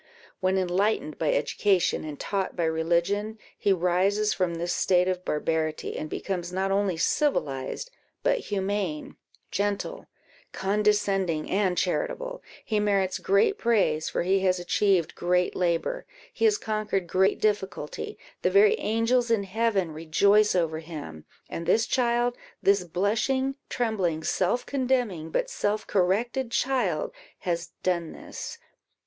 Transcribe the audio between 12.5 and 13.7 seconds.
he merits great